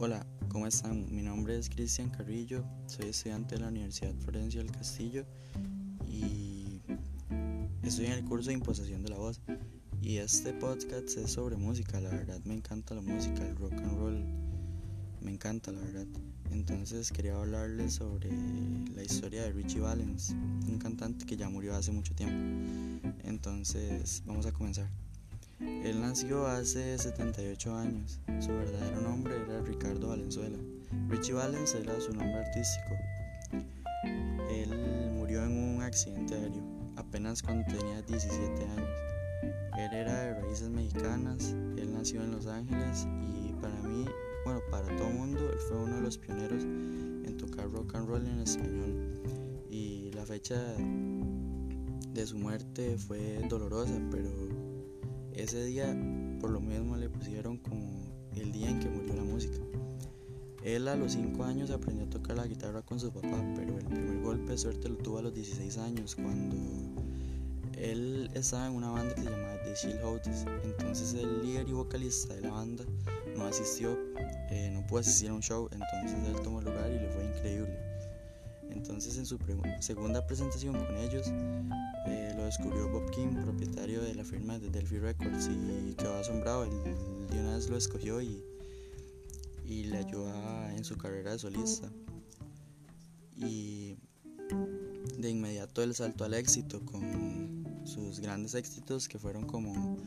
Hola, 0.00 0.24
¿cómo 0.48 0.64
están? 0.68 1.12
Mi 1.12 1.22
nombre 1.22 1.58
es 1.58 1.68
Cristian 1.68 2.08
Carrillo, 2.08 2.64
soy 2.86 3.08
estudiante 3.08 3.56
de 3.56 3.62
la 3.62 3.66
Universidad 3.66 4.14
Florencio 4.14 4.62
del 4.62 4.70
Castillo 4.70 5.26
y 6.06 6.80
estoy 7.82 8.06
en 8.06 8.12
el 8.12 8.24
curso 8.24 8.50
de 8.50 8.54
imposición 8.54 9.02
de 9.02 9.08
la 9.08 9.16
voz. 9.16 9.40
Y 10.00 10.18
este 10.18 10.52
podcast 10.52 11.16
es 11.16 11.32
sobre 11.32 11.56
música, 11.56 12.00
la 12.00 12.10
verdad 12.10 12.38
me 12.44 12.54
encanta 12.54 12.94
la 12.94 13.00
música, 13.00 13.44
el 13.44 13.56
rock 13.56 13.72
and 13.72 13.98
roll, 13.98 14.24
me 15.20 15.32
encanta 15.32 15.72
la 15.72 15.80
verdad. 15.80 16.06
Entonces 16.52 17.10
quería 17.10 17.34
hablarles 17.34 17.94
sobre 17.94 18.30
la 18.94 19.02
historia 19.02 19.42
de 19.42 19.50
Richie 19.50 19.80
Valens, 19.80 20.30
un 20.30 20.78
cantante 20.78 21.26
que 21.26 21.36
ya 21.36 21.48
murió 21.48 21.74
hace 21.74 21.90
mucho 21.90 22.14
tiempo. 22.14 23.10
Entonces 23.24 24.22
vamos 24.24 24.46
a 24.46 24.52
comenzar. 24.52 24.88
Él 25.60 26.00
nació 26.00 26.46
hace 26.46 26.96
78 26.96 27.76
años. 27.76 28.20
Su 28.40 28.52
verdadero 28.52 29.00
nombre 29.00 29.34
era 29.36 29.60
Ricardo 29.62 30.08
Valenzuela. 30.08 30.58
Richie 31.08 31.32
Valens 31.32 31.74
era 31.74 32.00
su 32.00 32.12
nombre 32.12 32.44
artístico. 32.44 32.96
Él 34.50 35.12
murió 35.14 35.44
en 35.44 35.76
un 35.76 35.82
accidente 35.82 36.34
aéreo 36.34 36.62
apenas 36.96 37.42
cuando 37.42 37.64
tenía 37.66 38.02
17 38.02 38.40
años. 38.64 38.88
Él 39.78 39.92
era 39.92 40.22
de 40.22 40.40
raíces 40.40 40.68
mexicanas, 40.68 41.50
él 41.76 41.92
nació 41.92 42.22
en 42.22 42.32
Los 42.32 42.46
Ángeles 42.46 43.06
y 43.20 43.52
para 43.60 43.80
mí, 43.82 44.04
bueno, 44.44 44.60
para 44.70 44.94
todo 44.96 45.08
mundo, 45.10 45.50
él 45.52 45.58
fue 45.68 45.76
uno 45.76 45.96
de 45.96 46.02
los 46.02 46.18
pioneros 46.18 46.62
en 46.62 47.36
tocar 47.36 47.70
rock 47.70 47.94
and 47.94 48.08
roll 48.08 48.26
en 48.26 48.40
español. 48.40 49.20
Y 49.70 50.10
la 50.12 50.24
fecha 50.24 50.60
de 52.12 52.26
su 52.26 52.36
muerte 52.38 52.96
fue 52.98 53.40
dolorosa, 53.48 54.00
pero 54.10 54.30
ese 55.38 55.64
día 55.64 55.96
por 56.40 56.50
lo 56.50 56.60
mismo 56.60 56.96
le 56.96 57.08
pusieron 57.08 57.58
como 57.58 57.86
el 58.34 58.52
día 58.52 58.68
en 58.68 58.80
que 58.80 58.88
murió 58.88 59.14
la 59.14 59.22
música. 59.22 59.58
Él 60.64 60.88
a 60.88 60.96
los 60.96 61.12
5 61.12 61.44
años 61.44 61.70
aprendió 61.70 62.04
a 62.04 62.10
tocar 62.10 62.36
la 62.36 62.46
guitarra 62.46 62.82
con 62.82 62.98
su 62.98 63.12
papá, 63.12 63.42
pero 63.54 63.78
el 63.78 63.84
primer 63.84 64.20
golpe 64.20 64.52
de 64.52 64.58
suerte 64.58 64.88
lo 64.88 64.96
tuvo 64.96 65.18
a 65.18 65.22
los 65.22 65.32
16 65.32 65.78
años 65.78 66.16
cuando 66.16 66.56
él 67.78 68.28
estaba 68.34 68.66
en 68.66 68.72
una 68.72 68.90
banda 68.90 69.14
que 69.14 69.22
se 69.22 69.30
llamaba 69.30 69.62
The 69.62 69.74
Chill 69.74 69.98
Houses. 70.00 70.44
Entonces 70.64 71.14
el 71.14 71.42
líder 71.42 71.68
y 71.68 71.72
vocalista 71.72 72.34
de 72.34 72.40
la 72.40 72.50
banda 72.50 72.84
no 73.36 73.44
asistió, 73.44 73.96
eh, 74.50 74.70
no 74.72 74.84
pudo 74.86 75.00
asistir 75.00 75.30
a 75.30 75.34
un 75.34 75.42
show, 75.42 75.68
entonces 75.70 76.18
él 76.26 76.42
tomó 76.42 76.60
lugar 76.60 76.90
y 76.90 76.98
le 76.98 77.08
fue 77.10 77.24
increíble. 77.24 77.78
Entonces 78.70 79.16
en 79.16 79.26
su 79.26 79.38
segunda 79.80 80.26
presentación 80.26 80.74
con 80.74 80.96
ellos 80.98 81.28
eh, 82.08 82.17
descubrió 82.48 82.88
Bob 82.88 83.10
King, 83.10 83.34
propietario 83.42 84.00
de 84.00 84.14
la 84.14 84.24
firma 84.24 84.58
de 84.58 84.70
Delphi 84.70 84.98
Records 84.98 85.50
y 85.52 85.92
quedó 85.96 86.14
asombrado. 86.14 86.64
Él 86.64 86.70
de 87.30 87.40
una 87.40 87.56
vez 87.56 87.68
lo 87.68 87.76
escogió 87.76 88.22
y, 88.22 88.42
y 89.66 89.84
le 89.84 89.98
ayudó 89.98 90.32
en 90.70 90.82
su 90.82 90.96
carrera 90.96 91.32
de 91.32 91.38
solista. 91.38 91.92
Y 93.36 93.96
de 95.18 95.28
inmediato 95.28 95.82
el 95.82 95.94
salto 95.94 96.24
al 96.24 96.32
éxito 96.32 96.80
con 96.86 97.66
sus 97.84 98.20
grandes 98.20 98.54
éxitos 98.54 99.08
que 99.08 99.18
fueron 99.18 99.44
como 99.44 99.98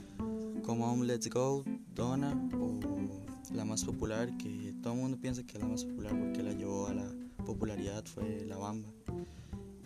Come 0.64 0.84
On 0.84 1.06
Let's 1.06 1.30
Go, 1.30 1.64
Donna 1.94 2.34
o 2.60 2.80
la 3.54 3.66
más 3.66 3.84
popular 3.84 4.36
que 4.38 4.74
todo 4.82 4.94
el 4.94 5.00
mundo 5.00 5.18
piensa 5.22 5.44
que 5.44 5.58
es 5.58 5.60
la 5.62 5.68
más 5.68 5.86
popular 5.86 6.18
porque 6.18 6.42
la 6.42 6.54
llevó 6.54 6.88
a 6.88 6.96
la 6.96 7.06
popularidad 7.46 8.04
fue 8.06 8.46
La 8.48 8.58
Bamba 8.58 8.90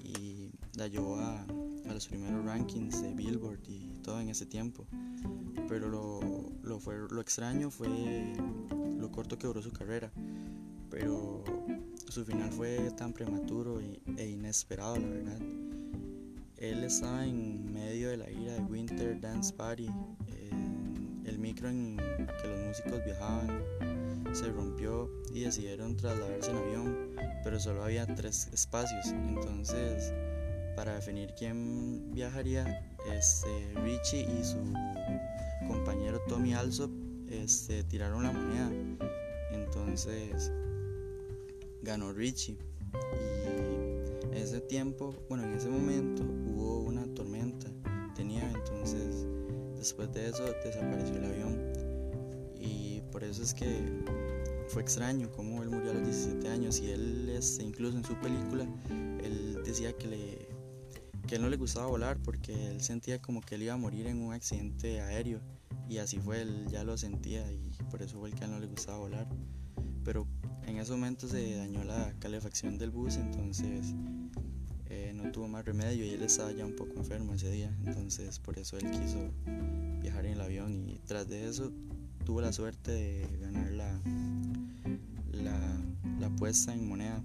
y 0.03 0.51
la 0.77 0.87
llevó 0.87 1.17
a, 1.17 1.45
a, 1.87 1.93
los 1.93 2.07
primeros 2.07 2.45
rankings 2.45 3.01
de 3.01 3.13
Billboard 3.13 3.59
y 3.67 3.93
todo 4.03 4.19
en 4.19 4.29
ese 4.29 4.45
tiempo. 4.45 4.85
Pero 5.67 5.89
lo, 5.89 6.19
lo, 6.63 6.79
fue, 6.79 6.95
lo 7.09 7.21
extraño 7.21 7.71
fue 7.71 8.35
lo 8.97 9.11
corto 9.11 9.37
que 9.37 9.47
duró 9.47 9.61
su 9.61 9.71
carrera, 9.71 10.11
pero 10.89 11.43
su 12.09 12.25
final 12.25 12.51
fue 12.51 12.91
tan 12.97 13.13
prematuro 13.13 13.81
y, 13.81 14.01
e 14.17 14.29
inesperado, 14.29 14.97
la 14.97 15.07
verdad. 15.07 15.39
Él 16.57 16.83
estaba 16.83 17.25
en 17.25 17.73
medio 17.73 18.09
de 18.09 18.17
la 18.17 18.29
ira 18.31 18.53
de 18.53 18.61
Winter 18.61 19.19
Dance 19.19 19.53
Party, 19.53 19.89
el 21.25 21.39
micro 21.39 21.69
en 21.69 21.97
que 21.97 22.47
los 22.47 22.67
músicos 22.67 23.03
viajaban 23.03 23.63
se 24.35 24.51
rompió 24.51 25.09
y 25.33 25.41
decidieron 25.41 25.95
trasladarse 25.95 26.51
en 26.51 26.57
avión, 26.57 27.15
pero 27.43 27.59
solo 27.59 27.83
había 27.83 28.05
tres 28.05 28.49
espacios. 28.51 29.07
Entonces, 29.07 30.13
para 30.75 30.95
definir 30.95 31.33
quién 31.37 32.11
viajaría, 32.11 32.95
este, 33.13 33.47
Richie 33.83 34.21
y 34.21 34.43
su 34.43 34.57
compañero 35.67 36.19
Tommy 36.27 36.53
Alsop 36.53 36.91
este, 37.29 37.83
tiraron 37.83 38.23
la 38.23 38.31
moneda. 38.31 38.71
Entonces, 39.51 40.51
ganó 41.81 42.11
Richie. 42.11 42.57
Y 44.33 44.37
ese 44.37 44.59
tiempo, 44.61 45.15
bueno, 45.29 45.43
en 45.45 45.53
ese 45.53 45.69
momento 45.69 46.23
hubo 46.23 46.79
una 46.81 47.05
tormenta, 47.13 47.67
tenía, 48.15 48.49
entonces 48.51 49.25
después 49.77 50.11
de 50.13 50.29
eso 50.29 50.43
desapareció 50.63 51.15
el 51.17 51.25
avión. 51.25 51.73
Y 52.59 53.01
por 53.11 53.23
eso 53.23 53.43
es 53.43 53.53
que 53.53 54.03
fue 54.67 54.81
extraño 54.81 55.31
cómo 55.31 55.61
él 55.63 55.69
murió 55.69 55.91
a 55.91 55.93
los 55.93 56.03
17 56.03 56.49
años 56.49 56.79
y 56.79 56.91
él 56.91 57.29
este, 57.29 57.63
incluso 57.63 57.97
en 57.97 58.03
su 58.03 58.15
película 58.15 58.67
él 59.23 59.61
decía 59.63 59.93
que 59.93 60.07
le 60.07 60.54
que 61.25 61.35
él 61.35 61.41
no 61.41 61.49
le 61.49 61.57
gustaba 61.57 61.87
volar 61.87 62.17
porque 62.17 62.69
él 62.69 62.81
sentía 62.81 63.21
como 63.21 63.41
que 63.41 63.55
él 63.55 63.63
iba 63.63 63.73
a 63.73 63.77
morir 63.77 64.07
en 64.07 64.21
un 64.21 64.33
accidente 64.33 65.01
aéreo 65.01 65.41
y 65.89 65.97
así 65.97 66.19
fue, 66.19 66.41
él 66.41 66.67
ya 66.69 66.83
lo 66.83 66.97
sentía 66.97 67.51
y 67.51 67.71
por 67.91 68.01
eso 68.01 68.19
fue 68.19 68.29
el 68.29 68.35
que 68.35 68.43
a 68.43 68.47
él 68.47 68.53
no 68.53 68.59
le 68.59 68.67
gustaba 68.67 68.97
volar. 68.97 69.27
Pero 70.03 70.27
en 70.65 70.77
ese 70.77 70.91
momento 70.91 71.27
se 71.27 71.55
dañó 71.55 71.83
la 71.83 72.13
calefacción 72.19 72.77
del 72.77 72.91
bus, 72.91 73.17
entonces 73.17 73.93
eh, 74.87 75.13
no 75.15 75.31
tuvo 75.31 75.47
más 75.47 75.65
remedio 75.65 76.05
y 76.05 76.09
él 76.09 76.23
estaba 76.23 76.51
ya 76.51 76.65
un 76.65 76.75
poco 76.75 76.97
enfermo 76.97 77.33
ese 77.33 77.51
día, 77.51 77.75
entonces 77.85 78.39
por 78.39 78.57
eso 78.57 78.77
él 78.77 78.89
quiso 78.91 79.31
viajar 80.01 80.25
en 80.25 80.33
el 80.33 80.41
avión 80.41 80.89
y 80.89 80.99
tras 80.99 81.27
de 81.27 81.47
eso 81.47 81.71
tuvo 82.23 82.41
la 82.41 82.51
suerte 82.51 82.91
de 82.91 83.37
ganar 83.39 83.71
la, 83.71 84.01
la, 85.31 85.81
la 86.19 86.29
puesta 86.35 86.73
en 86.73 86.87
moneda. 86.87 87.23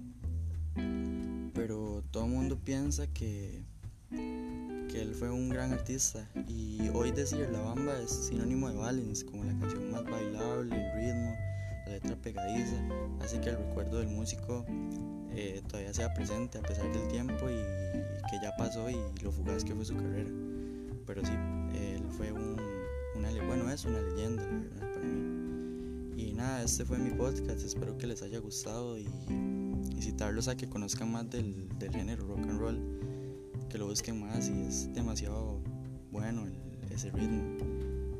Pero 1.53 2.03
todo 2.11 2.25
el 2.25 2.31
mundo 2.31 2.57
piensa 2.57 3.07
que, 3.07 3.65
que 4.11 5.01
él 5.01 5.15
fue 5.15 5.29
un 5.29 5.49
gran 5.49 5.71
artista 5.71 6.27
y 6.47 6.89
hoy 6.93 7.11
decir 7.11 7.47
La 7.51 7.61
Bamba 7.61 7.97
es 7.99 8.11
sinónimo 8.11 8.69
de 8.69 8.77
Valens, 8.77 9.23
como 9.23 9.43
la 9.43 9.57
canción 9.57 9.91
más 9.91 10.03
bailable, 10.03 10.75
el 10.75 10.93
ritmo, 10.93 11.35
la 11.85 11.93
letra 11.93 12.15
pegadiza, 12.17 12.75
así 13.21 13.37
que 13.39 13.49
el 13.49 13.57
recuerdo 13.57 13.99
del 13.99 14.09
músico 14.09 14.65
eh, 15.33 15.61
todavía 15.67 15.93
sea 15.93 16.13
presente 16.13 16.57
a 16.57 16.61
pesar 16.61 16.91
del 16.91 17.07
tiempo 17.07 17.49
y, 17.49 17.55
que 18.29 18.39
ya 18.41 18.55
pasó 18.57 18.89
y 18.89 18.97
lo 19.23 19.31
fugaz 19.31 19.63
que 19.63 19.73
fue 19.73 19.85
su 19.85 19.95
carrera. 19.95 20.29
Pero 21.05 21.25
sí, 21.25 21.33
él 21.73 22.03
fue 22.15 22.31
un, 22.31 22.57
una, 23.15 23.29
bueno, 23.45 23.69
es 23.71 23.85
una 23.85 24.01
leyenda, 24.01 24.43
para 24.79 24.97
mí. 24.99 26.13
Y 26.17 26.33
nada, 26.33 26.63
este 26.63 26.85
fue 26.85 26.97
mi 26.97 27.11
podcast, 27.11 27.63
espero 27.63 27.97
que 27.97 28.07
les 28.07 28.21
haya 28.21 28.39
gustado 28.39 28.97
y 28.97 29.07
incitarlos 30.01 30.47
a 30.47 30.55
que 30.55 30.69
conozcan 30.69 31.11
más 31.11 31.29
del, 31.29 31.67
del 31.79 31.91
género 31.91 32.27
rock 32.27 32.39
and 32.39 32.59
roll, 32.59 32.79
que 33.71 33.77
lo 33.77 33.87
busquen 33.87 34.19
más 34.19 34.49
y 34.49 34.63
es 34.63 34.93
demasiado 34.93 35.61
bueno 36.11 36.45
el, 36.45 36.93
ese 36.93 37.09
ritmo. 37.09 37.57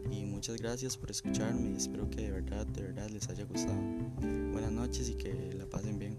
Y 0.10 0.24
muchas 0.24 0.56
gracias 0.62 0.96
por 0.96 1.12
escucharme 1.12 1.72
y 1.72 1.76
espero 1.76 2.10
que 2.10 2.22
de 2.22 2.32
verdad, 2.32 2.66
de 2.68 2.84
verdad 2.84 3.10
les 3.10 3.28
haya 3.30 3.44
gustado. 3.44 3.82
Buenas 4.52 4.72
noches 4.72 5.10
y 5.10 5.16
que 5.16 5.54
la 5.58 5.66
pasen 5.66 6.00
bien. 6.00 6.18